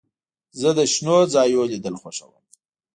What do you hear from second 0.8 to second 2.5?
شنو ځایونو لیدل خوښوم.